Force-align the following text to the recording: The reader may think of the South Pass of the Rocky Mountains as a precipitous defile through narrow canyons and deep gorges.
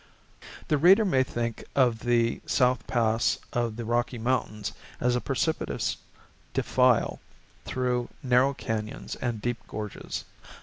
The 0.67 0.79
reader 0.79 1.05
may 1.05 1.21
think 1.21 1.63
of 1.75 1.99
the 1.99 2.41
South 2.47 2.87
Pass 2.87 3.37
of 3.53 3.75
the 3.75 3.85
Rocky 3.85 4.17
Mountains 4.17 4.73
as 4.99 5.15
a 5.15 5.21
precipitous 5.21 5.97
defile 6.55 7.19
through 7.65 8.09
narrow 8.23 8.55
canyons 8.55 9.15
and 9.17 9.39
deep 9.43 9.59
gorges. 9.67 10.25